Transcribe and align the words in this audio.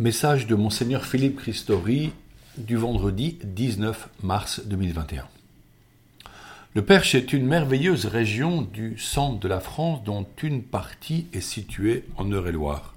Message 0.00 0.46
de 0.46 0.54
Monseigneur 0.54 1.04
Philippe 1.04 1.36
Christori 1.36 2.10
du 2.56 2.76
vendredi 2.76 3.38
19 3.44 4.08
mars 4.22 4.62
2021. 4.64 5.28
Le 6.72 6.82
Perche 6.82 7.14
est 7.14 7.34
une 7.34 7.44
merveilleuse 7.44 8.06
région 8.06 8.62
du 8.62 8.96
centre 8.96 9.38
de 9.38 9.46
la 9.46 9.60
France 9.60 10.02
dont 10.02 10.26
une 10.42 10.62
partie 10.62 11.26
est 11.34 11.42
située 11.42 12.06
en 12.16 12.32
Eure-et-Loire. 12.32 12.94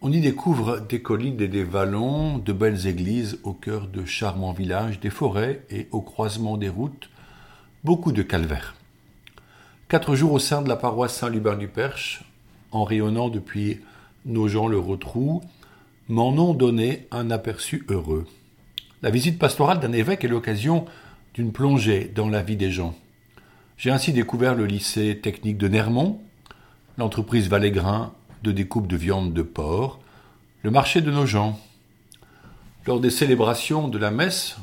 On 0.00 0.12
y 0.12 0.20
découvre 0.20 0.78
des 0.78 1.02
collines 1.02 1.40
et 1.40 1.48
des 1.48 1.64
vallons, 1.64 2.38
de 2.38 2.52
belles 2.52 2.86
églises 2.86 3.40
au 3.42 3.52
cœur 3.52 3.88
de 3.88 4.04
charmants 4.04 4.52
villages, 4.52 5.00
des 5.00 5.10
forêts 5.10 5.64
et 5.70 5.88
au 5.90 6.02
croisement 6.02 6.56
des 6.56 6.68
routes, 6.68 7.10
beaucoup 7.82 8.12
de 8.12 8.22
calvaires. 8.22 8.76
Quatre 9.88 10.14
jours 10.14 10.34
au 10.34 10.38
sein 10.38 10.62
de 10.62 10.68
la 10.68 10.76
paroisse 10.76 11.16
Saint-Lubin 11.16 11.56
du 11.56 11.66
Perche, 11.66 12.22
en 12.72 12.84
rayonnant 12.84 13.28
depuis 13.28 13.80
nos 14.24 14.48
gens 14.48 14.66
le 14.66 14.78
retrou, 14.78 15.42
m'en 16.08 16.28
ont 16.30 16.54
donné 16.54 17.06
un 17.10 17.30
aperçu 17.30 17.84
heureux. 17.88 18.26
La 19.02 19.10
visite 19.10 19.38
pastorale 19.38 19.80
d'un 19.80 19.92
évêque 19.92 20.24
est 20.24 20.28
l'occasion 20.28 20.86
d'une 21.34 21.52
plongée 21.52 22.10
dans 22.14 22.28
la 22.28 22.42
vie 22.42 22.56
des 22.56 22.70
gens. 22.70 22.94
J'ai 23.76 23.90
ainsi 23.90 24.12
découvert 24.12 24.54
le 24.54 24.66
lycée 24.66 25.20
technique 25.22 25.58
de 25.58 25.68
Nermont, 25.68 26.20
l'entreprise 26.96 27.48
Valégrin 27.48 28.12
de 28.42 28.52
découpe 28.52 28.86
de 28.86 28.96
viande 28.96 29.32
de 29.32 29.42
porc, 29.42 30.00
le 30.62 30.70
marché 30.70 31.00
de 31.00 31.10
nos 31.10 31.26
gens. 31.26 31.58
Lors 32.86 33.00
des 33.00 33.10
célébrations 33.10 33.88
de 33.88 33.98
la 33.98 34.10
messe, 34.10 34.56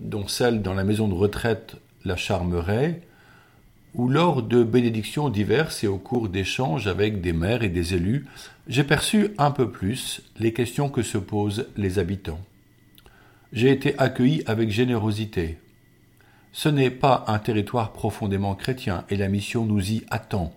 dont 0.00 0.28
celle 0.28 0.62
dans 0.62 0.74
la 0.74 0.84
maison 0.84 1.08
de 1.08 1.14
retraite 1.14 1.76
La 2.04 2.16
Charmeraie, 2.16 3.02
ou 3.94 4.08
lors 4.08 4.42
de 4.42 4.62
bénédictions 4.64 5.28
diverses 5.28 5.84
et 5.84 5.86
au 5.86 5.98
cours 5.98 6.28
d'échanges 6.28 6.88
avec 6.88 7.20
des 7.20 7.32
maires 7.32 7.62
et 7.62 7.68
des 7.68 7.94
élus, 7.94 8.26
j'ai 8.66 8.84
perçu 8.84 9.28
un 9.38 9.50
peu 9.50 9.70
plus 9.70 10.22
les 10.38 10.52
questions 10.52 10.88
que 10.88 11.02
se 11.02 11.18
posent 11.18 11.68
les 11.76 11.98
habitants. 11.98 12.40
J'ai 13.52 13.70
été 13.70 13.96
accueilli 13.98 14.42
avec 14.46 14.70
générosité. 14.70 15.58
Ce 16.52 16.68
n'est 16.68 16.90
pas 16.90 17.24
un 17.28 17.38
territoire 17.38 17.92
profondément 17.92 18.54
chrétien 18.54 19.04
et 19.10 19.16
la 19.16 19.28
mission 19.28 19.64
nous 19.64 19.92
y 19.92 20.04
attend. 20.10 20.52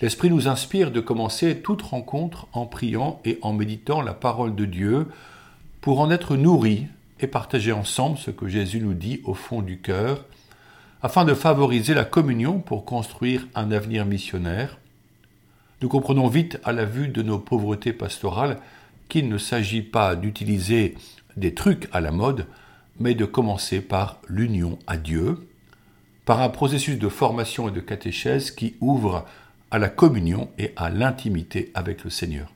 L'Esprit 0.00 0.30
nous 0.30 0.48
inspire 0.48 0.90
de 0.90 1.00
commencer 1.00 1.60
toute 1.60 1.82
rencontre 1.82 2.46
en 2.54 2.64
priant 2.64 3.20
et 3.26 3.38
en 3.42 3.52
méditant 3.52 4.00
la 4.00 4.14
parole 4.14 4.54
de 4.54 4.64
Dieu 4.64 5.08
pour 5.82 6.00
en 6.00 6.10
être 6.10 6.36
nourris 6.36 6.86
et 7.20 7.26
partager 7.26 7.72
ensemble 7.72 8.16
ce 8.16 8.30
que 8.30 8.48
Jésus 8.48 8.80
nous 8.80 8.94
dit 8.94 9.20
au 9.24 9.34
fond 9.34 9.60
du 9.60 9.78
cœur 9.78 10.24
afin 11.02 11.24
de 11.24 11.34
favoriser 11.34 11.94
la 11.94 12.04
communion 12.04 12.60
pour 12.60 12.84
construire 12.84 13.46
un 13.54 13.70
avenir 13.72 14.04
missionnaire. 14.04 14.78
Nous 15.82 15.88
comprenons 15.88 16.28
vite 16.28 16.60
à 16.64 16.72
la 16.72 16.84
vue 16.84 17.08
de 17.08 17.22
nos 17.22 17.38
pauvretés 17.38 17.92
pastorales 17.92 18.58
qu'il 19.08 19.28
ne 19.28 19.38
s'agit 19.38 19.82
pas 19.82 20.14
d'utiliser 20.14 20.94
des 21.36 21.54
trucs 21.54 21.88
à 21.92 22.00
la 22.00 22.10
mode, 22.10 22.46
mais 22.98 23.14
de 23.14 23.24
commencer 23.24 23.80
par 23.80 24.20
l'union 24.28 24.78
à 24.86 24.98
Dieu, 24.98 25.48
par 26.26 26.42
un 26.42 26.50
processus 26.50 26.98
de 26.98 27.08
formation 27.08 27.68
et 27.68 27.72
de 27.72 27.80
catéchèse 27.80 28.50
qui 28.50 28.74
ouvre 28.80 29.24
à 29.70 29.78
la 29.78 29.88
communion 29.88 30.50
et 30.58 30.72
à 30.76 30.90
l'intimité 30.90 31.70
avec 31.74 32.04
le 32.04 32.10
Seigneur. 32.10 32.52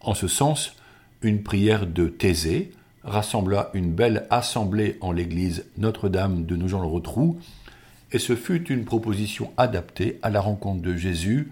En 0.00 0.14
ce 0.14 0.28
sens, 0.28 0.76
une 1.22 1.42
prière 1.42 1.86
de 1.86 2.06
Thésée, 2.06 2.70
rassembla 3.04 3.70
une 3.74 3.92
belle 3.92 4.26
assemblée 4.30 4.98
en 5.00 5.12
l'église 5.12 5.66
Notre-Dame 5.78 6.44
de 6.44 6.56
Nogent-le-Rotrou, 6.56 7.38
et 8.12 8.18
ce 8.18 8.34
fut 8.34 8.70
une 8.70 8.84
proposition 8.84 9.52
adaptée 9.56 10.18
à 10.22 10.30
la 10.30 10.40
rencontre 10.40 10.82
de 10.82 10.96
Jésus, 10.96 11.50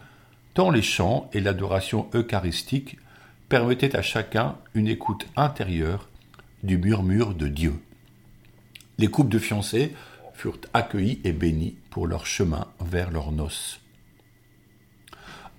tant 0.54 0.70
les 0.70 0.82
chants 0.82 1.30
et 1.32 1.40
l'adoration 1.40 2.08
eucharistique 2.14 2.98
permettaient 3.48 3.96
à 3.96 4.02
chacun 4.02 4.56
une 4.74 4.88
écoute 4.88 5.26
intérieure 5.36 6.08
du 6.62 6.76
murmure 6.78 7.34
de 7.34 7.48
Dieu. 7.48 7.74
Les 8.98 9.08
couples 9.08 9.30
de 9.30 9.38
fiancés 9.38 9.94
furent 10.34 10.58
accueillis 10.74 11.20
et 11.24 11.32
bénis 11.32 11.76
pour 11.90 12.06
leur 12.06 12.26
chemin 12.26 12.66
vers 12.80 13.10
leurs 13.10 13.32
noces. 13.32 13.80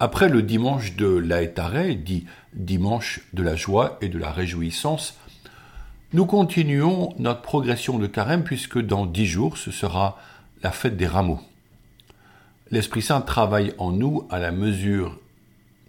Après 0.01 0.29
le 0.29 0.41
dimanche 0.41 0.95
de 0.95 1.07
l'Aétaré, 1.07 1.95
dit 1.95 2.25
dimanche 2.53 3.21
de 3.33 3.43
la 3.43 3.55
joie 3.55 3.97
et 4.01 4.07
de 4.07 4.17
la 4.17 4.31
réjouissance, 4.31 5.17
nous 6.11 6.25
continuons 6.25 7.13
notre 7.19 7.41
progression 7.41 7.99
de 7.99 8.07
carême 8.07 8.43
puisque 8.43 8.79
dans 8.79 9.05
dix 9.05 9.27
jours, 9.27 9.57
ce 9.57 9.69
sera 9.69 10.17
la 10.63 10.71
fête 10.71 10.97
des 10.97 11.05
rameaux. 11.05 11.39
L'Esprit 12.71 13.03
Saint 13.03 13.21
travaille 13.21 13.73
en 13.77 13.91
nous 13.91 14.25
à 14.31 14.39
la 14.39 14.51
mesure 14.51 15.19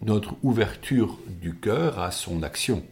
de 0.01 0.07
notre 0.09 0.35
ouverture 0.43 1.17
du 1.41 1.55
cœur 1.55 1.99
à 1.99 2.11
son 2.11 2.43
action. 2.43 2.83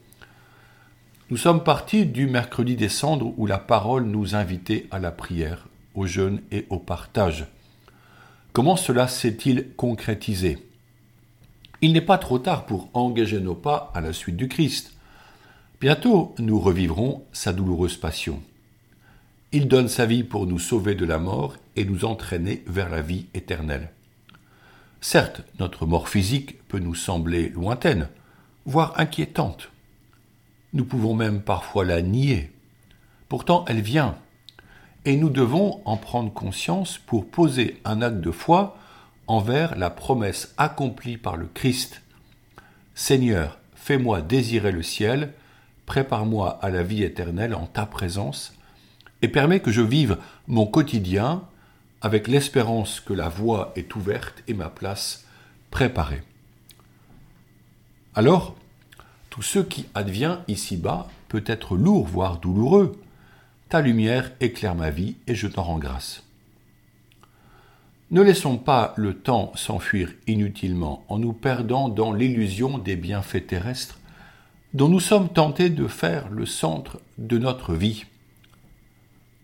Nous 1.29 1.37
sommes 1.37 1.63
partis 1.63 2.07
du 2.07 2.25
mercredi 2.25 2.75
des 2.75 2.89
cendres 2.89 3.33
où 3.37 3.45
la 3.45 3.59
parole 3.59 4.05
nous 4.05 4.33
invitait 4.33 4.87
à 4.89 4.97
la 4.97 5.11
prière, 5.11 5.67
au 5.93 6.07
jeûne 6.07 6.41
et 6.51 6.65
au 6.71 6.79
partage. 6.79 7.45
Comment 8.53 8.75
cela 8.75 9.07
s'est-il 9.07 9.69
concrétisé? 9.75 10.57
Il 11.81 11.93
n'est 11.93 12.01
pas 12.01 12.17
trop 12.17 12.39
tard 12.39 12.65
pour 12.65 12.89
engager 12.95 13.39
nos 13.39 13.53
pas 13.53 13.91
à 13.93 14.01
la 14.01 14.13
suite 14.13 14.35
du 14.35 14.47
Christ. 14.47 14.93
Bientôt, 15.81 16.35
nous 16.39 16.59
revivrons 16.59 17.23
sa 17.31 17.53
douloureuse 17.53 17.95
passion. 17.95 18.41
Il 19.53 19.69
donne 19.69 19.87
sa 19.87 20.05
vie 20.05 20.25
pour 20.25 20.45
nous 20.45 20.59
sauver 20.59 20.93
de 20.93 21.05
la 21.05 21.19
mort 21.19 21.55
et 21.77 21.85
nous 21.85 22.03
entraîner 22.03 22.63
vers 22.67 22.89
la 22.89 23.01
vie 23.01 23.27
éternelle. 23.33 23.89
Certes, 24.99 25.41
notre 25.57 25.85
mort 25.85 26.09
physique 26.09 26.67
peut 26.67 26.79
nous 26.79 26.95
sembler 26.95 27.47
lointaine, 27.47 28.09
voire 28.65 28.99
inquiétante. 28.99 29.71
Nous 30.73 30.83
pouvons 30.83 31.13
même 31.13 31.41
parfois 31.41 31.85
la 31.85 32.01
nier. 32.01 32.51
Pourtant, 33.29 33.63
elle 33.69 33.81
vient, 33.81 34.17
et 35.05 35.15
nous 35.15 35.29
devons 35.29 35.81
en 35.85 35.95
prendre 35.95 36.33
conscience 36.33 36.97
pour 36.97 37.25
poser 37.25 37.79
un 37.85 38.01
acte 38.01 38.19
de 38.19 38.31
foi 38.31 38.77
envers 39.27 39.77
la 39.77 39.89
promesse 39.89 40.53
accomplie 40.57 41.15
par 41.15 41.37
le 41.37 41.47
Christ. 41.47 42.01
Seigneur, 42.95 43.59
fais-moi 43.75 44.21
désirer 44.21 44.73
le 44.73 44.83
ciel 44.83 45.31
prépare-moi 45.89 46.59
à 46.61 46.69
la 46.69 46.83
vie 46.83 47.01
éternelle 47.01 47.55
en 47.55 47.65
ta 47.65 47.87
présence, 47.87 48.53
et 49.23 49.27
permets 49.27 49.59
que 49.59 49.71
je 49.71 49.81
vive 49.81 50.17
mon 50.47 50.67
quotidien 50.67 51.41
avec 52.01 52.27
l'espérance 52.27 52.99
que 52.99 53.11
la 53.11 53.27
voie 53.27 53.73
est 53.75 53.95
ouverte 53.95 54.43
et 54.47 54.53
ma 54.53 54.69
place 54.69 55.25
préparée. 55.71 56.21
Alors, 58.13 58.55
tout 59.31 59.41
ce 59.41 59.57
qui 59.57 59.87
advient 59.95 60.37
ici-bas 60.47 61.07
peut 61.27 61.43
être 61.47 61.75
lourd, 61.75 62.05
voire 62.05 62.37
douloureux. 62.37 63.01
Ta 63.67 63.81
lumière 63.81 64.31
éclaire 64.41 64.75
ma 64.75 64.91
vie 64.91 65.15
et 65.25 65.33
je 65.33 65.47
t'en 65.47 65.63
rends 65.63 65.79
grâce. 65.79 66.23
Ne 68.11 68.21
laissons 68.21 68.57
pas 68.57 68.93
le 68.95 69.15
temps 69.15 69.51
s'enfuir 69.55 70.13
inutilement 70.27 71.03
en 71.09 71.17
nous 71.17 71.33
perdant 71.33 71.89
dans 71.89 72.13
l'illusion 72.13 72.77
des 72.77 72.95
bienfaits 72.95 73.47
terrestres 73.47 73.99
dont 74.73 74.87
nous 74.87 74.99
sommes 74.99 75.29
tentés 75.29 75.69
de 75.69 75.87
faire 75.87 76.29
le 76.29 76.45
centre 76.45 76.99
de 77.17 77.37
notre 77.37 77.73
vie. 77.73 78.05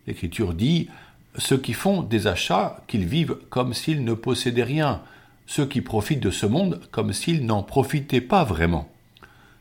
L'Écriture 0.06 0.54
dit 0.54 0.88
Ceux 1.36 1.58
qui 1.58 1.72
font 1.72 2.02
des 2.02 2.26
achats, 2.26 2.82
qu'ils 2.86 3.06
vivent 3.06 3.38
comme 3.50 3.74
s'ils 3.74 4.04
ne 4.04 4.14
possédaient 4.14 4.62
rien, 4.62 5.02
ceux 5.46 5.66
qui 5.66 5.80
profitent 5.80 6.20
de 6.20 6.30
ce 6.30 6.46
monde 6.46 6.80
comme 6.90 7.12
s'ils 7.12 7.44
n'en 7.44 7.62
profitaient 7.62 8.20
pas 8.20 8.44
vraiment. 8.44 8.88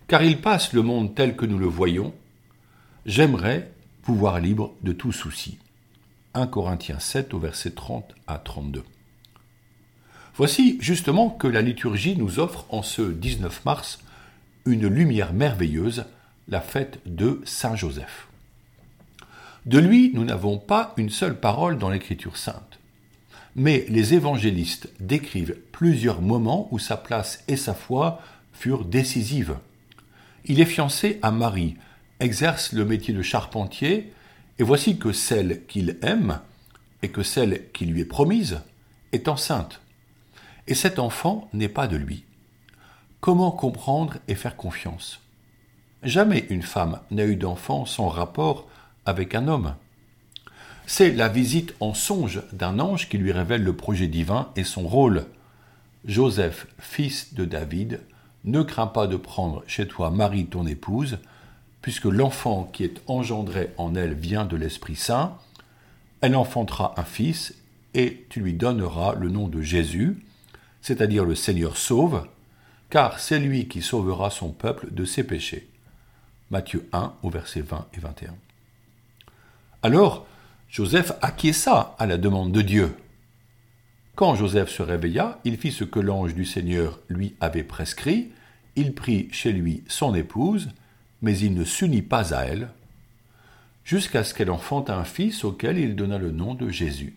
Car 0.08 0.24
ils 0.24 0.40
passent 0.40 0.74
le 0.74 0.84
monde 0.84 1.16
tel 1.16 1.36
que 1.36 1.46
nous 1.46 1.58
le 1.58 1.66
voyons. 1.66 2.14
J'aimerais 3.06 3.72
pouvoir 4.04 4.40
libre 4.40 4.74
de 4.84 4.92
tout 4.92 5.12
souci. 5.12 5.58
1 6.36 6.48
Corinthiens 6.48 7.00
7 7.00 7.34
au 7.34 7.40
verset 7.40 7.72
30 7.72 8.14
à 8.28 8.38
32. 8.38 8.84
Voici 10.36 10.78
justement 10.82 11.30
que 11.30 11.48
la 11.48 11.62
liturgie 11.62 12.18
nous 12.18 12.40
offre 12.40 12.66
en 12.70 12.84
ce 12.84 13.02
19 13.02 13.66
mars 13.66 14.00
une 14.66 14.88
lumière 14.88 15.34
merveilleuse, 15.34 16.06
la 16.48 16.62
fête 16.62 17.00
de 17.06 17.42
Saint 17.46 17.76
Joseph. 17.76 18.28
De 19.66 19.80
lui, 19.80 20.12
nous 20.14 20.26
n'avons 20.26 20.58
pas 20.58 20.94
une 20.98 21.10
seule 21.10 21.40
parole 21.40 21.78
dans 21.78 21.90
l'Écriture 21.90 22.38
sainte. 22.38 22.80
Mais 23.56 23.86
les 23.90 24.14
évangélistes 24.14 24.90
décrivent 25.00 25.58
plusieurs 25.72 26.22
moments 26.22 26.68
où 26.72 26.80
sa 26.80 26.98
place 26.98 27.44
et 27.48 27.56
sa 27.56 27.74
foi 27.74 28.22
furent 28.54 28.86
décisives. 28.86 29.58
Il 30.46 30.60
est 30.60 30.66
fiancé 30.66 31.20
à 31.22 31.32
Marie, 31.32 31.76
exerce 32.20 32.74
le 32.74 32.86
métier 32.86 33.14
de 33.14 33.22
charpentier, 33.22 34.14
et 34.60 34.64
voici 34.64 34.98
que 34.98 35.12
celle 35.12 35.66
qu'il 35.68 35.98
aime, 36.02 36.42
et 37.02 37.10
que 37.10 37.24
celle 37.24 37.70
qui 37.72 37.86
lui 37.86 38.02
est 38.02 38.06
promise, 38.06 38.60
est 39.12 39.28
enceinte. 39.28 39.82
Et 40.68 40.76
cet 40.76 41.00
enfant 41.00 41.50
n'est 41.54 41.70
pas 41.70 41.88
de 41.88 41.98
lui. 41.98 42.25
Comment 43.26 43.50
comprendre 43.50 44.18
et 44.28 44.36
faire 44.36 44.56
confiance? 44.56 45.20
Jamais 46.04 46.46
une 46.52 46.62
femme 46.62 47.00
n'a 47.10 47.26
eu 47.26 47.36
d'enfant 47.36 47.88
sans 47.88 48.08
rapport 48.08 48.68
avec 49.04 49.34
un 49.34 49.48
homme. 49.48 49.74
C'est 50.86 51.12
la 51.12 51.28
visite 51.28 51.74
en 51.80 51.96
songe 51.96 52.44
d'un 52.54 52.78
ange 52.78 53.10
qui 53.10 53.18
lui 53.18 53.32
révèle 53.32 53.64
le 53.64 53.76
projet 53.76 54.06
divin 54.06 54.52
et 54.56 54.64
son 54.64 54.88
rôle. 54.88 55.26
Joseph, 56.06 56.68
fils 56.78 57.34
de 57.34 57.46
David, 57.46 58.02
ne 58.44 58.62
crains 58.62 58.86
pas 58.86 59.08
de 59.08 59.18
prendre 59.18 59.64
chez 59.66 59.88
toi 59.88 60.12
Marie 60.12 60.46
ton 60.46 60.68
épouse, 60.68 61.18
puisque 61.82 62.06
l'enfant 62.06 62.70
qui 62.72 62.84
est 62.84 63.02
engendré 63.08 63.72
en 63.80 63.96
elle 63.96 64.14
vient 64.14 64.46
de 64.46 64.56
l'Esprit 64.56 64.96
Saint. 64.96 65.36
Elle 66.22 66.36
enfantera 66.36 66.94
un 66.98 67.04
fils, 67.04 67.56
et 67.96 68.28
tu 68.30 68.42
lui 68.42 68.54
donneras 68.54 69.16
le 69.16 69.30
nom 69.30 69.48
de 69.48 69.64
Jésus, 69.64 70.24
c'est-à-dire 70.84 71.26
le 71.26 71.34
Seigneur 71.34 71.76
sauve, 71.76 72.28
car 72.90 73.20
c'est 73.20 73.40
lui 73.40 73.68
qui 73.68 73.82
sauvera 73.82 74.30
son 74.30 74.52
peuple 74.52 74.94
de 74.94 75.06
ses 75.06 75.24
péchés. 75.24 75.68
Matthieu 76.52 76.88
1 76.94 77.14
au 77.24 77.30
verset 77.30 77.62
20 77.62 77.88
et 77.94 78.00
21. 78.00 78.36
Alors, 79.82 80.28
Joseph 80.70 81.14
acquiesça 81.22 81.96
à 81.98 82.06
la 82.06 82.18
demande 82.18 82.52
de 82.52 82.62
Dieu. 82.62 82.96
Quand 84.16 84.36
Joseph 84.36 84.70
se 84.70 84.82
réveilla, 84.82 85.40
il 85.44 85.58
fit 85.58 85.72
ce 85.72 85.84
que 85.84 86.00
l'ange 86.00 86.34
du 86.34 86.46
Seigneur 86.46 87.00
lui 87.10 87.36
avait 87.42 87.64
prescrit, 87.64 88.32
il 88.76 88.94
prit 88.94 89.28
chez 89.32 89.52
lui 89.52 89.84
son 89.88 90.16
épouse, 90.16 90.70
mais 91.22 91.38
il 91.38 91.54
ne 91.54 91.64
s'unit 91.64 92.02
pas 92.02 92.34
à 92.34 92.44
elle, 92.44 92.70
jusqu'à 93.84 94.24
ce 94.24 94.34
qu'elle 94.34 94.52
enfanta 94.52 94.98
un 94.98 95.04
fils 95.04 95.44
auquel 95.44 95.78
il 95.78 95.96
donna 95.96 96.18
le 96.18 96.32
nom 96.32 96.56
de 96.56 96.70
Jésus. 96.70 97.16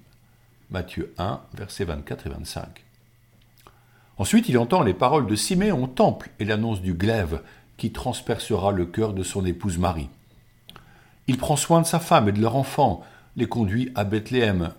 Matthieu 0.70 1.14
1, 1.18 1.40
versets 1.54 1.84
24 1.84 2.26
et 2.26 2.30
25. 2.30 2.84
Ensuite, 4.18 4.48
il 4.48 4.58
entend 4.58 4.82
les 4.82 4.94
paroles 4.94 5.26
de 5.26 5.36
Siméon 5.36 5.84
au 5.84 5.86
temple 5.86 6.30
et 6.40 6.44
l'annonce 6.44 6.82
du 6.82 6.94
glaive 6.94 7.40
qui 7.76 7.92
transpercera 7.92 8.72
le 8.72 8.84
cœur 8.84 9.12
de 9.12 9.22
son 9.22 9.46
épouse 9.46 9.78
Marie. 9.78 10.08
Il 11.28 11.38
prend 11.38 11.56
soin 11.56 11.80
de 11.80 11.86
sa 11.86 12.00
femme 12.00 12.28
et 12.28 12.32
de 12.32 12.40
leur 12.40 12.56
enfant, 12.56 13.04
les 13.36 13.46
conduit 13.46 13.92
à 13.94 14.04
Bethléem, 14.04 14.72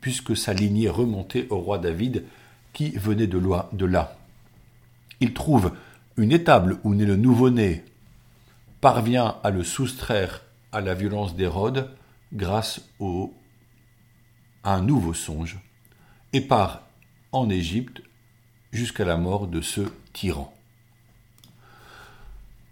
puisque 0.00 0.36
sa 0.36 0.54
lignée 0.54 0.88
remontait 0.88 1.46
au 1.50 1.58
roi 1.58 1.78
David 1.78 2.24
qui 2.72 2.90
venait 2.90 3.26
de 3.26 3.84
là. 3.84 4.16
Il 5.20 5.34
trouve 5.34 5.72
une 6.16 6.32
étable 6.32 6.78
où 6.84 6.94
naît 6.94 7.04
le 7.04 7.16
nouveau-né, 7.16 7.84
parvient 8.80 9.36
à 9.42 9.50
le 9.50 9.64
soustraire 9.64 10.42
à 10.72 10.80
la 10.80 10.94
violence 10.94 11.34
d'Hérode 11.34 11.90
grâce 12.32 12.80
au, 12.98 13.34
à 14.62 14.74
un 14.74 14.82
nouveau 14.82 15.14
songe, 15.14 15.58
et 16.32 16.40
part 16.40 16.82
en 17.32 17.50
Égypte 17.50 18.02
jusqu'à 18.72 19.04
la 19.04 19.16
mort 19.16 19.46
de 19.46 19.60
ce 19.60 19.80
tyran. 20.12 20.52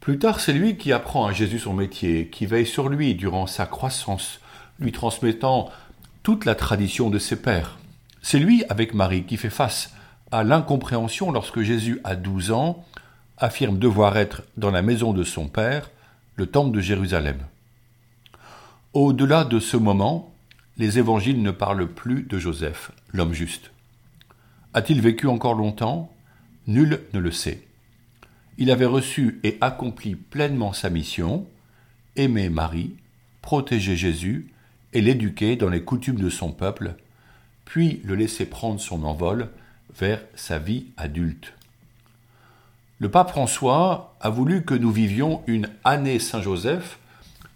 Plus 0.00 0.18
tard, 0.18 0.40
c'est 0.40 0.52
lui 0.52 0.76
qui 0.76 0.92
apprend 0.92 1.26
à 1.26 1.32
Jésus 1.32 1.58
son 1.58 1.74
métier, 1.74 2.28
qui 2.28 2.46
veille 2.46 2.66
sur 2.66 2.88
lui 2.88 3.14
durant 3.14 3.46
sa 3.46 3.66
croissance, 3.66 4.40
lui 4.78 4.92
transmettant 4.92 5.70
toute 6.22 6.44
la 6.44 6.54
tradition 6.54 7.10
de 7.10 7.18
ses 7.18 7.36
pères. 7.36 7.78
C'est 8.22 8.38
lui, 8.38 8.64
avec 8.68 8.94
Marie, 8.94 9.24
qui 9.24 9.36
fait 9.36 9.50
face 9.50 9.94
à 10.30 10.44
l'incompréhension 10.44 11.32
lorsque 11.32 11.62
Jésus, 11.62 12.00
à 12.04 12.14
douze 12.14 12.50
ans, 12.50 12.84
affirme 13.38 13.78
devoir 13.78 14.16
être 14.16 14.42
dans 14.56 14.70
la 14.70 14.82
maison 14.82 15.12
de 15.12 15.24
son 15.24 15.48
père, 15.48 15.90
le 16.36 16.46
temple 16.46 16.74
de 16.74 16.80
Jérusalem. 16.80 17.38
Au-delà 18.92 19.44
de 19.44 19.58
ce 19.58 19.76
moment, 19.76 20.32
les 20.78 20.98
évangiles 20.98 21.42
ne 21.42 21.50
parlent 21.50 21.88
plus 21.88 22.22
de 22.22 22.38
Joseph, 22.38 22.92
l'homme 23.12 23.32
juste. 23.32 23.70
A-t-il 24.76 25.00
vécu 25.00 25.26
encore 25.26 25.54
longtemps? 25.54 26.12
Nul 26.66 27.00
ne 27.14 27.18
le 27.18 27.30
sait. 27.30 27.62
Il 28.58 28.70
avait 28.70 28.84
reçu 28.84 29.40
et 29.42 29.56
accompli 29.62 30.14
pleinement 30.16 30.74
sa 30.74 30.90
mission, 30.90 31.46
aimer 32.14 32.50
Marie, 32.50 32.94
protéger 33.40 33.96
Jésus 33.96 34.52
et 34.92 35.00
l'éduquer 35.00 35.56
dans 35.56 35.70
les 35.70 35.82
coutumes 35.82 36.20
de 36.20 36.28
son 36.28 36.52
peuple, 36.52 36.92
puis 37.64 38.02
le 38.04 38.16
laisser 38.16 38.44
prendre 38.44 38.78
son 38.78 39.04
envol 39.04 39.48
vers 39.98 40.20
sa 40.34 40.58
vie 40.58 40.88
adulte. 40.98 41.54
Le 42.98 43.10
pape 43.10 43.30
François 43.30 44.14
a 44.20 44.28
voulu 44.28 44.62
que 44.62 44.74
nous 44.74 44.92
vivions 44.92 45.42
une 45.46 45.70
année 45.84 46.18
Saint-Joseph 46.18 46.98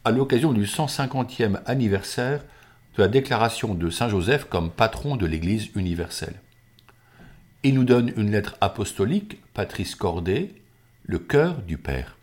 à 0.07 0.11
l'occasion 0.11 0.55
du 0.55 0.65
150e 0.65 1.61
anniversaire 1.67 2.41
de 2.97 3.03
la 3.03 3.09
déclaration 3.09 3.75
de 3.75 3.91
Saint 3.91 4.09
Joseph 4.09 4.47
comme 4.47 4.71
patron 4.71 5.17
de 5.17 5.27
l'Église 5.27 5.69
universelle. 5.75 6.41
Il 7.63 7.75
nous 7.75 7.85
donne 7.85 8.11
une 8.17 8.31
lettre 8.31 8.57
apostolique, 8.63 9.39
Patrice 9.53 9.95
Cordet, 9.95 10.55
le 11.05 11.19
cœur 11.19 11.57
du 11.61 11.77
Père. 11.77 12.17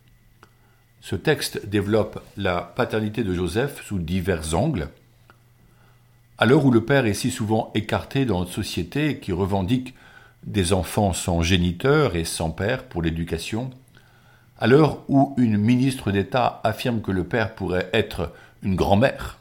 Ce 1.00 1.14
texte 1.14 1.64
développe 1.64 2.24
la 2.36 2.60
paternité 2.60 3.22
de 3.22 3.32
Joseph 3.32 3.84
sous 3.86 4.00
divers 4.00 4.56
angles. 4.56 4.88
À 6.38 6.46
l'heure 6.46 6.64
où 6.64 6.72
le 6.72 6.84
Père 6.84 7.06
est 7.06 7.14
si 7.14 7.30
souvent 7.30 7.70
écarté 7.76 8.24
dans 8.24 8.40
notre 8.40 8.50
société 8.50 9.20
qui 9.20 9.30
revendique 9.30 9.94
des 10.42 10.72
enfants 10.72 11.12
sans 11.12 11.40
géniteur 11.40 12.16
et 12.16 12.24
sans 12.24 12.50
père 12.50 12.82
pour 12.82 13.00
l'éducation, 13.00 13.70
à 14.58 14.66
l'heure 14.66 15.04
où 15.06 15.34
une 15.36 15.56
ministre 15.56 16.10
d'État 16.10 16.60
affirme 16.64 17.00
que 17.00 17.12
le 17.12 17.22
Père 17.22 17.54
pourrait 17.54 17.90
être 17.92 18.32
une 18.64 18.74
grand-mère, 18.74 19.38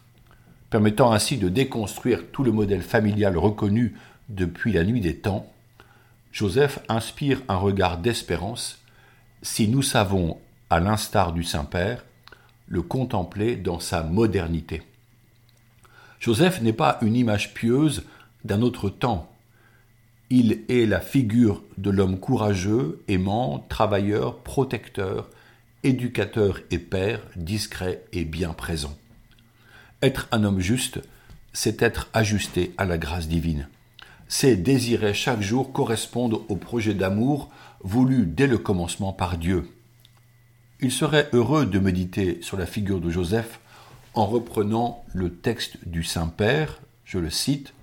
permettant 0.69 1.11
ainsi 1.11 1.37
de 1.37 1.49
déconstruire 1.49 2.27
tout 2.31 2.43
le 2.43 2.51
modèle 2.51 2.83
familial 2.83 3.35
reconnu 3.35 3.95
depuis 4.29 4.73
la 4.73 4.83
nuit 4.83 5.01
des 5.01 5.15
temps, 5.15 5.51
Joseph 6.31 6.79
inspire 6.89 7.41
un 7.47 7.57
regard 7.57 7.97
d'espérance 7.97 8.79
si 9.41 9.67
nous 9.67 9.81
savons, 9.81 10.37
à 10.69 10.79
l'instar 10.79 11.31
du 11.31 11.43
Saint-Père, 11.43 12.03
le 12.67 12.81
contempler 12.81 13.55
dans 13.55 13.79
sa 13.79 14.03
modernité. 14.03 14.83
Joseph 16.19 16.61
n'est 16.61 16.73
pas 16.73 16.97
une 17.01 17.15
image 17.15 17.53
pieuse 17.53 18.03
d'un 18.43 18.61
autre 18.61 18.89
temps. 18.89 19.31
Il 20.29 20.63
est 20.67 20.85
la 20.85 20.99
figure 20.99 21.63
de 21.77 21.89
l'homme 21.89 22.19
courageux, 22.19 23.01
aimant, 23.07 23.65
travailleur, 23.69 24.39
protecteur, 24.39 25.29
éducateur 25.83 26.59
et 26.71 26.79
père, 26.79 27.21
discret 27.35 28.03
et 28.11 28.25
bien 28.25 28.51
présent. 28.51 28.97
Être 30.01 30.27
un 30.31 30.43
homme 30.43 30.59
juste, 30.59 30.99
c'est 31.53 31.81
être 31.81 32.09
ajusté 32.13 32.73
à 32.77 32.85
la 32.85 32.97
grâce 32.97 33.27
divine 33.27 33.69
c'est 34.27 34.55
désirer 34.55 35.13
chaque 35.13 35.41
jour 35.41 35.71
correspondre 35.71 36.43
au 36.49 36.55
projet 36.55 36.93
d'amour 36.93 37.49
voulu 37.81 38.25
dès 38.25 38.47
le 38.47 38.57
commencement 38.57 39.13
par 39.13 39.37
Dieu. 39.37 39.69
Il 40.79 40.91
serait 40.91 41.29
heureux 41.33 41.65
de 41.65 41.79
méditer 41.79 42.39
sur 42.41 42.57
la 42.57 42.65
figure 42.65 42.99
de 42.99 43.09
Joseph 43.09 43.59
en 44.13 44.25
reprenant 44.25 45.03
le 45.13 45.31
texte 45.31 45.77
du 45.87 46.03
Saint-Père, 46.03 46.79
je 47.05 47.19
le 47.19 47.29
cite, 47.29 47.73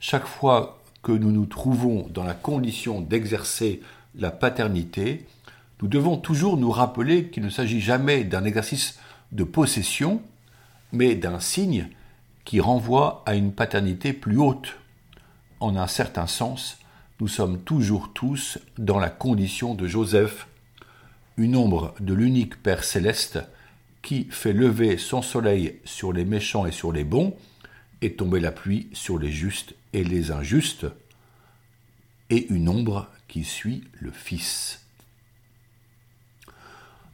Chaque 0.00 0.26
fois 0.26 0.80
que 1.02 1.12
nous 1.12 1.32
nous 1.32 1.46
trouvons 1.46 2.06
dans 2.10 2.24
la 2.24 2.34
condition 2.34 3.00
d'exercer 3.00 3.80
la 4.14 4.30
paternité, 4.30 5.26
nous 5.80 5.88
devons 5.88 6.16
toujours 6.16 6.56
nous 6.56 6.70
rappeler 6.70 7.28
qu'il 7.28 7.42
ne 7.42 7.50
s'agit 7.50 7.80
jamais 7.80 8.24
d'un 8.24 8.44
exercice 8.44 8.98
de 9.32 9.44
possession, 9.44 10.22
mais 10.92 11.14
d'un 11.14 11.40
signe 11.40 11.88
qui 12.44 12.60
renvoie 12.60 13.22
à 13.26 13.34
une 13.34 13.52
paternité 13.52 14.12
plus 14.12 14.38
haute, 14.38 14.76
en 15.60 15.76
un 15.76 15.86
certain 15.86 16.26
sens, 16.26 16.78
nous 17.20 17.28
sommes 17.28 17.60
toujours 17.60 18.12
tous 18.12 18.58
dans 18.78 18.98
la 18.98 19.10
condition 19.10 19.74
de 19.74 19.86
Joseph, 19.86 20.46
une 21.36 21.56
ombre 21.56 21.94
de 22.00 22.14
l'unique 22.14 22.62
Père 22.62 22.84
céleste 22.84 23.40
qui 24.02 24.26
fait 24.30 24.52
lever 24.52 24.96
son 24.98 25.22
soleil 25.22 25.80
sur 25.84 26.12
les 26.12 26.24
méchants 26.24 26.66
et 26.66 26.72
sur 26.72 26.92
les 26.92 27.04
bons, 27.04 27.36
et 28.00 28.12
tomber 28.12 28.40
la 28.40 28.52
pluie 28.52 28.88
sur 28.92 29.18
les 29.18 29.30
justes 29.30 29.74
et 29.92 30.04
les 30.04 30.30
injustes, 30.30 30.86
et 32.30 32.46
une 32.52 32.68
ombre 32.68 33.08
qui 33.26 33.44
suit 33.44 33.84
le 33.94 34.10
Fils. 34.10 34.84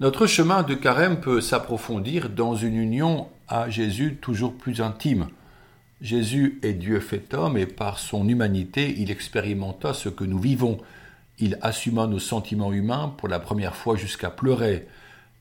Notre 0.00 0.26
chemin 0.26 0.62
de 0.62 0.74
carême 0.74 1.20
peut 1.20 1.40
s'approfondir 1.40 2.28
dans 2.28 2.54
une 2.54 2.76
union 2.76 3.28
à 3.48 3.70
Jésus 3.70 4.18
toujours 4.20 4.54
plus 4.54 4.80
intime, 4.80 5.28
Jésus 6.00 6.58
est 6.62 6.74
Dieu 6.74 7.00
fait 7.00 7.32
homme 7.34 7.56
et 7.56 7.66
par 7.66 7.98
son 7.98 8.28
humanité, 8.28 8.94
il 8.98 9.10
expérimenta 9.10 9.94
ce 9.94 10.08
que 10.08 10.24
nous 10.24 10.38
vivons. 10.38 10.78
Il 11.38 11.58
assuma 11.62 12.06
nos 12.06 12.18
sentiments 12.18 12.72
humains 12.72 13.14
pour 13.16 13.28
la 13.28 13.38
première 13.38 13.76
fois 13.76 13.96
jusqu'à 13.96 14.30
pleurer. 14.30 14.86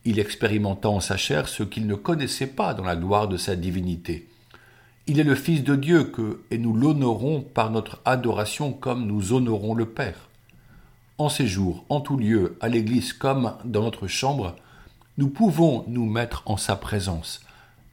Il 0.05 0.19
expérimenta 0.19 0.89
en 0.89 0.99
sa 0.99 1.17
chair 1.17 1.47
ce 1.47 1.63
qu'il 1.63 1.87
ne 1.87 1.95
connaissait 1.95 2.47
pas 2.47 2.73
dans 2.73 2.83
la 2.83 2.95
gloire 2.95 3.27
de 3.27 3.37
sa 3.37 3.55
divinité. 3.55 4.27
Il 5.05 5.19
est 5.19 5.23
le 5.23 5.35
Fils 5.35 5.63
de 5.63 5.75
Dieu 5.75 6.05
que, 6.05 6.41
et 6.49 6.57
nous 6.57 6.73
l'honorons 6.73 7.41
par 7.41 7.71
notre 7.71 7.99
adoration 8.05 8.71
comme 8.71 9.05
nous 9.05 9.33
honorons 9.33 9.73
le 9.73 9.85
Père. 9.85 10.29
En 11.17 11.29
ces 11.29 11.47
jours, 11.47 11.83
en 11.89 11.99
tout 11.99 12.17
lieu, 12.17 12.57
à 12.61 12.69
l'Église 12.69 13.11
comme 13.11 13.53
dans 13.65 13.83
notre 13.83 14.07
chambre, 14.07 14.55
nous 15.17 15.27
pouvons 15.27 15.83
nous 15.87 16.05
mettre 16.05 16.43
en 16.45 16.57
sa 16.57 16.75
présence, 16.75 17.41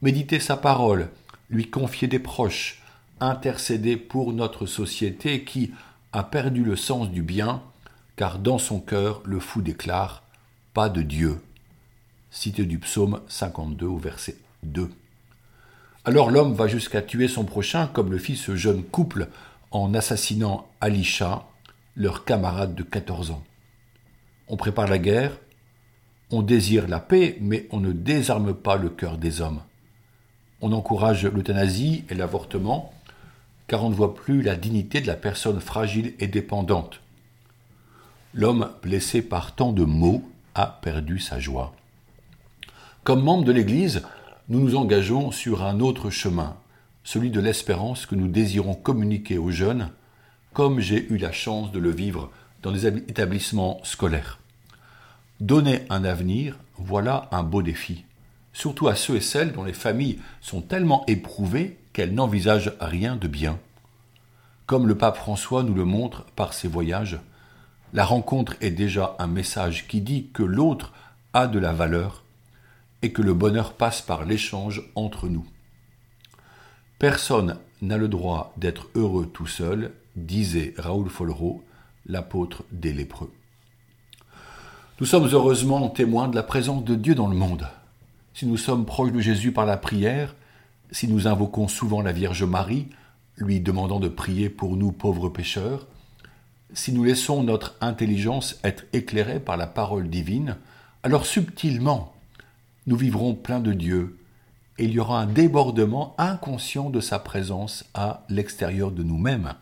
méditer 0.03 0.41
sa 0.41 0.57
parole, 0.57 1.09
lui 1.51 1.69
confier 1.69 2.09
des 2.09 2.19
proches, 2.19 2.83
intercéder 3.19 3.97
pour 3.97 4.33
notre 4.33 4.67
société 4.67 5.45
qui 5.45 5.73
a 6.13 6.23
perdu 6.23 6.65
le 6.65 6.77
sens 6.77 7.11
du 7.11 7.23
bien, 7.23 7.63
car 8.17 8.39
dans 8.39 8.59
son 8.59 8.81
cœur 8.81 9.23
le 9.25 9.41
fou 9.41 9.61
déclare 9.61 10.23
Pas 10.73 10.89
de 10.89 11.03
Dieu. 11.03 11.41
Cité 12.31 12.65
du 12.65 12.79
psaume 12.79 13.21
52 13.29 13.87
au 13.87 13.99
verset 13.99 14.37
2. 14.63 14.91
Alors 16.05 16.31
l'homme 16.31 16.55
va 16.55 16.67
jusqu'à 16.67 17.03
tuer 17.03 17.29
son 17.29 17.45
prochain, 17.45 17.87
comme 17.87 18.11
le 18.11 18.19
fit 18.19 18.37
ce 18.37 18.57
jeune 18.57 18.83
couple 18.83 19.29
en 19.71 19.93
assassinant 19.95 20.69
Alisha, 20.81 21.47
leurs 21.97 22.25
camarades 22.25 22.75
de 22.75 22.83
14 22.83 23.33
ans. 23.33 23.43
On 24.49 24.57
prépare 24.57 24.89
la 24.89 24.99
guerre, 24.99 25.33
on 26.31 26.43
désire 26.43 26.89
la 26.89 27.01
paix, 27.01 27.37
mais 27.41 27.67
on 27.71 27.81
ne 27.81 27.93
désarme 27.93 28.55
pas 28.55 28.77
le 28.77 28.89
cœur 28.89 29.19
des 29.19 29.41
hommes. 29.41 29.61
On 30.63 30.73
encourage 30.73 31.27
l'euthanasie 31.27 32.05
et 32.11 32.15
l'avortement, 32.15 32.93
car 33.67 33.85
on 33.85 33.91
ne 33.91 33.95
voit 33.95 34.15
plus 34.15 34.43
la 34.43 34.57
dignité 34.57 35.01
de 35.01 35.07
la 35.07 35.15
personne 35.15 35.61
fragile 35.61 36.15
et 36.19 36.27
dépendante. 36.27 37.01
L'homme 38.35 38.71
blessé 38.83 39.23
par 39.23 39.55
tant 39.55 39.73
de 39.73 39.85
maux 39.85 40.23
a 40.55 40.67
perdu 40.67 41.19
sa 41.19 41.39
joie. 41.41 41.73
Comme 43.05 43.23
membre 43.23 43.45
de 43.45 43.53
l'Église, 43.53 44.03
nous 44.49 44.61
nous 44.61 44.77
engageons 44.77 45.31
sur 45.31 45.65
un 45.65 45.81
autre 45.81 46.11
chemin, 46.11 46.57
celui 47.05 47.31
de 47.31 47.41
l'espérance 47.41 48.05
que 48.05 48.15
nous 48.15 48.29
désirons 48.29 48.75
communiquer 48.75 49.39
aux 49.39 49.51
jeunes, 49.51 49.91
comme 50.53 50.81
j'ai 50.81 51.11
eu 51.11 51.17
la 51.17 51.33
chance 51.33 51.73
de 51.73 51.79
le 51.79 51.91
vivre 51.91 52.31
dans 52.63 52.73
des 52.73 52.87
établissements 52.87 53.81
scolaires. 53.85 54.39
Donner 55.41 55.83
un 55.89 56.05
avenir, 56.05 56.59
voilà 56.77 57.29
un 57.33 57.43
beau 57.43 57.63
défi, 57.63 58.05
surtout 58.53 58.89
à 58.89 58.97
ceux 58.97 59.17
et 59.17 59.21
celles 59.21 59.53
dont 59.53 59.65
les 59.65 59.73
familles 59.73 60.21
sont 60.41 60.61
tellement 60.61 61.05
éprouvées 61.07 61.79
qu'elles 61.93 62.15
n'envisagent 62.15 62.73
rien 62.81 63.17
de 63.17 63.29
bien. 63.29 63.59
Comme 64.67 64.87
le 64.87 64.97
pape 64.97 65.17
François 65.17 65.63
nous 65.63 65.75
le 65.75 65.85
montre 65.85 66.25
par 66.37 66.55
ses 66.55 66.69
voyages, 66.69 67.19
la 67.93 68.05
rencontre 68.05 68.55
est 68.61 68.71
déjà 68.71 69.17
un 69.19 69.27
message 69.27 69.89
qui 69.89 70.01
dit 70.01 70.29
que 70.33 70.45
l'autre 70.45 70.93
a 71.33 71.49
de 71.49 71.59
la 71.59 71.73
valeur 71.73 72.23
et 73.03 73.13
que 73.13 73.23
le 73.23 73.35
bonheur 73.35 73.73
passe 73.73 74.01
par 74.01 74.25
l'échange 74.25 74.83
entre 74.95 75.29
nous. 75.29 75.47
Personne 76.99 77.57
n'a 77.83 77.97
le 77.97 78.09
droit 78.09 78.53
d'être 78.57 78.89
heureux 78.95 79.27
tout 79.27 79.47
seul, 79.47 79.93
disait 80.17 80.75
Raoul 80.77 81.09
Follereau, 81.09 81.65
l'apôtre 82.07 82.65
des 82.71 82.93
lépreux. 82.93 83.33
Nous 85.01 85.07
sommes 85.07 85.29
heureusement 85.33 85.89
témoins 85.89 86.29
de 86.29 86.37
la 86.37 86.43
présence 86.43 86.85
de 86.85 86.95
Dieu 86.95 87.15
dans 87.15 87.29
le 87.29 87.37
monde. 87.37 87.67
Si 88.35 88.47
nous 88.47 88.57
sommes 88.57 88.87
proches 88.87 89.13
de 89.13 89.21
Jésus 89.21 89.53
par 89.53 89.67
la 89.67 89.77
prière, 89.77 90.35
si 90.91 91.09
nous 91.09 91.27
invoquons 91.27 91.69
souvent 91.69 92.01
la 92.01 92.13
Vierge 92.13 92.45
Marie, 92.45 92.89
lui 93.37 93.61
demandant 93.61 94.01
de 94.01 94.09
prier 94.09 94.49
pour 94.49 94.77
nous 94.77 94.93
pauvres 94.93 95.29
pécheurs, 95.29 95.87
si 96.73 96.93
nous 96.93 97.05
laissons 97.05 97.43
notre 97.43 97.77
intelligence 97.81 98.59
être 98.63 98.85
éclairée 98.93 99.41
par 99.41 99.57
la 99.57 99.67
parole 99.67 100.09
divine, 100.09 100.57
alors 101.03 101.27
subtilement, 101.27 102.15
nous 102.87 102.97
vivrons 102.97 103.35
plein 103.35 103.61
de 103.61 103.73
Dieu 103.73 104.19
et 104.79 104.85
il 104.85 104.93
y 104.93 105.01
aura 105.01 105.21
un 105.21 105.27
débordement 105.27 106.15
inconscient 106.17 106.91
de 106.91 107.01
sa 107.01 107.19
présence 107.19 107.85
à 107.93 108.25
l'extérieur 108.29 108.91
de 108.91 109.03
nous-mêmes. 109.03 109.55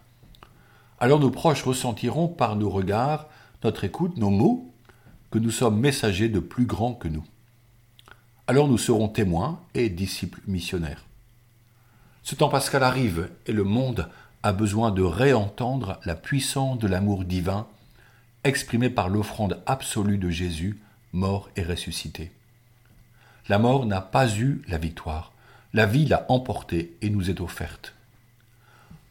Alors 1.01 1.19
nos 1.19 1.31
proches 1.31 1.63
ressentiront 1.63 2.29
par 2.29 2.57
nos 2.57 2.71
regards, 2.71 3.29
notre 3.65 3.85
écoute, 3.85 4.17
nos 4.17 4.31
mots, 4.31 4.73
que 5.31 5.39
nous 5.39 5.51
sommes 5.51 5.79
messagers 5.79 6.29
de 6.29 6.41
plus 6.41 6.67
grands 6.67 6.95
que 6.95 7.09
nous. 7.09 7.25
Alors 8.51 8.67
nous 8.67 8.79
serons 8.79 9.09
témoins 9.09 9.61
et 9.75 9.91
disciples 9.91 10.41
missionnaires. 10.47 11.05
Ce 12.23 12.35
temps 12.35 12.49
pascal 12.49 12.83
arrive 12.83 13.29
et 13.45 13.53
le 13.53 13.63
monde 13.63 14.09
a 14.43 14.55
besoin 14.55 14.91
de 14.91 15.03
réentendre 15.03 16.01
la 16.07 16.15
puissance 16.15 16.79
de 16.79 16.89
l'amour 16.89 17.25
divin 17.25 17.67
exprimé 18.45 18.89
par 18.89 19.11
l'offrande 19.11 19.63
absolue 19.67 20.17
de 20.17 20.31
Jésus, 20.31 20.81
mort 21.13 21.51
et 21.57 21.63
ressuscité. 21.63 22.33
La 23.51 23.59
mort 23.59 23.85
n'a 23.85 24.01
pas 24.01 24.35
eu 24.39 24.63
la 24.67 24.79
victoire, 24.79 25.33
la 25.75 25.85
vie 25.85 26.07
l'a 26.07 26.25
emportée 26.31 26.97
et 27.03 27.11
nous 27.11 27.29
est 27.29 27.43
offerte. 27.43 27.93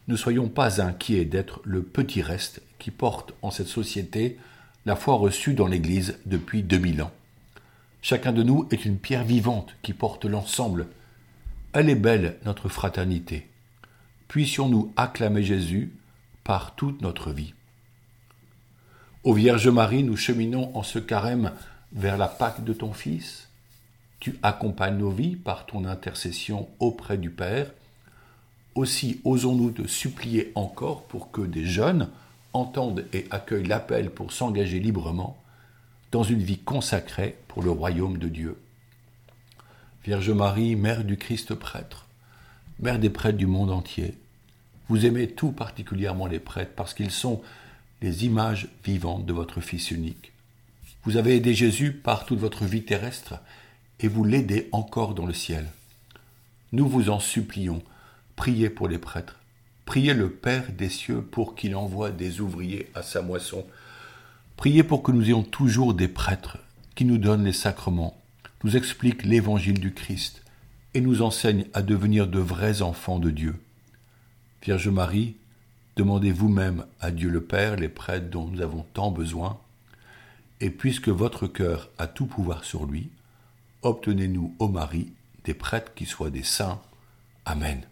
Ne 0.08 0.16
soyons 0.16 0.50
pas 0.50 0.82
inquiets 0.82 1.26
d'être 1.26 1.62
le 1.64 1.84
petit 1.84 2.24
reste 2.24 2.64
qui 2.80 2.90
porte 2.90 3.36
en 3.44 3.52
cette 3.52 3.68
société 3.68 4.40
la 4.88 4.96
foi 4.96 5.14
reçue 5.14 5.54
dans 5.54 5.68
l'Église 5.68 6.18
depuis 6.26 6.64
2000 6.64 7.04
ans. 7.04 7.12
Chacun 8.10 8.32
de 8.32 8.42
nous 8.42 8.66
est 8.72 8.86
une 8.86 9.00
pierre 9.00 9.26
vivante 9.26 9.76
qui 9.82 9.92
porte 9.92 10.24
l'ensemble. 10.24 10.88
Elle 11.74 11.90
est 11.90 11.96
belle, 11.96 12.38
notre 12.46 12.70
fraternité. 12.70 13.50
Puissions-nous 14.30 14.94
acclamer 14.96 15.44
Jésus 15.44 15.92
par 16.46 16.74
toute 16.76 17.02
notre 17.02 17.34
vie. 17.34 17.54
Ô 19.26 19.34
Vierge 19.34 19.68
Marie, 19.68 20.04
nous 20.04 20.16
cheminons 20.16 20.72
en 20.74 20.84
ce 20.84 21.00
carême 21.00 21.52
vers 21.92 22.18
la 22.18 22.30
Pâque 22.30 22.64
de 22.64 22.72
ton 22.72 22.94
Fils. 22.94 23.50
Tu 24.22 24.40
accompagnes 24.42 25.00
nos 25.00 25.12
vies 25.12 25.36
par 25.36 25.66
ton 25.66 25.84
intercession 25.84 26.70
auprès 26.80 27.18
du 27.18 27.30
Père. 27.30 27.74
Aussi 28.74 29.20
osons-nous 29.26 29.72
te 29.72 29.86
supplier 29.86 30.54
encore 30.56 31.04
pour 31.08 31.30
que 31.30 31.42
des 31.42 31.66
jeunes, 31.66 32.08
entendent 32.54 33.06
et 33.12 33.26
accueillent 33.32 33.68
l'appel 33.68 34.12
pour 34.12 34.32
s'engager 34.32 34.80
librement 34.80 35.36
dans 36.12 36.24
une 36.24 36.42
vie 36.42 36.60
consacrée 36.60 37.36
pour 37.48 37.64
le 37.64 37.72
royaume 37.72 38.18
de 38.18 38.28
Dieu. 38.28 38.58
Vierge 40.04 40.30
Marie, 40.30 40.76
Mère 40.76 41.04
du 41.04 41.18
Christ 41.18 41.54
prêtre, 41.54 42.06
Mère 42.80 43.00
des 43.00 43.10
prêtres 43.10 43.38
du 43.38 43.48
monde 43.48 43.72
entier, 43.72 44.16
vous 44.90 45.06
aimez 45.06 45.30
tout 45.30 45.52
particulièrement 45.52 46.28
les 46.28 46.40
prêtres 46.40 46.74
parce 46.76 46.94
qu'ils 46.94 47.12
sont 47.12 47.42
les 48.02 48.26
images 48.26 48.70
vivantes 48.86 49.26
de 49.26 49.34
votre 49.34 49.60
Fils 49.60 49.92
unique. 49.92 50.32
Vous 51.04 51.18
avez 51.18 51.36
aidé 51.36 51.54
Jésus 51.54 51.92
par 51.92 52.26
toute 52.26 52.40
votre 52.40 52.66
vie 52.66 52.84
terrestre 52.84 53.36
et 54.00 54.08
vous 54.08 54.24
l'aidez 54.24 54.70
encore 54.72 55.14
dans 55.14 55.26
le 55.26 55.34
ciel. 55.34 55.68
Nous 56.72 56.88
vous 56.88 57.10
en 57.10 57.20
supplions, 57.20 57.82
priez 58.36 58.70
pour 58.70 58.88
les 58.88 59.00
prêtres, 59.00 59.38
Priez 59.88 60.14
le 60.14 60.30
Père 60.30 60.66
des 60.74 60.90
cieux 60.90 61.22
pour 61.22 61.56
qu'il 61.56 61.74
envoie 61.74 62.12
des 62.12 62.42
ouvriers 62.42 62.92
à 62.94 63.04
sa 63.04 63.22
moisson. 63.22 63.66
Priez 64.58 64.84
pour 64.84 65.04
que 65.04 65.12
nous 65.12 65.24
ayons 65.24 65.44
toujours 65.44 65.94
des 65.94 66.08
prêtres 66.08 66.58
qui 66.96 67.06
nous 67.06 67.20
donnent 67.20 67.46
les 67.46 67.54
sacrements, 67.54 68.20
nous 68.64 68.76
expliquent 68.76 69.24
l'évangile 69.24 69.80
du 69.80 69.94
Christ 69.94 70.44
et 70.96 71.00
nous 71.00 71.22
enseignent 71.22 71.68
à 71.76 71.84
devenir 71.84 72.28
de 72.28 72.40
vrais 72.40 72.82
enfants 72.82 73.20
de 73.20 73.30
Dieu. 73.30 73.56
Vierge 74.64 74.90
Marie, 74.90 75.36
demandez 75.96 76.32
vous-même 76.32 76.86
à 77.00 77.12
Dieu 77.12 77.30
le 77.30 77.42
Père 77.42 77.76
les 77.76 77.88
prêtres 77.88 78.32
dont 78.32 78.48
nous 78.48 78.62
avons 78.62 78.84
tant 78.96 79.12
besoin, 79.12 79.60
et 80.60 80.72
puisque 80.72 81.10
votre 81.10 81.46
cœur 81.46 81.92
a 82.00 82.08
tout 82.08 82.26
pouvoir 82.26 82.64
sur 82.64 82.86
lui, 82.86 83.12
obtenez-nous, 83.84 84.56
ô 84.58 84.68
Marie, 84.70 85.14
des 85.44 85.54
prêtres 85.54 85.94
qui 85.94 86.08
soient 86.08 86.32
des 86.32 86.44
saints. 86.44 86.82
Amen. 87.46 87.84